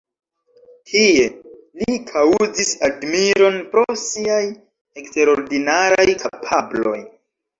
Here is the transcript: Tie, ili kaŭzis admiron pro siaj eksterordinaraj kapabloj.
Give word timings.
Tie, 0.91 1.25
ili 1.85 1.97
kaŭzis 2.11 2.71
admiron 2.87 3.59
pro 3.75 3.83
siaj 4.05 4.41
eksterordinaraj 5.01 6.09
kapabloj. 6.25 6.99